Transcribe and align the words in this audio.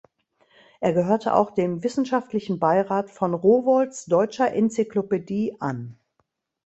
Er 0.79 0.93
gehörte 0.93 1.35
auch 1.35 1.51
dem 1.51 1.83
Wissenschaftlichen 1.83 2.57
Beirat 2.57 3.11
von 3.11 3.35
"rowohlts 3.35 4.05
deutscher 4.07 4.51
enzyklopädie" 4.51 5.57
an. 5.59 5.95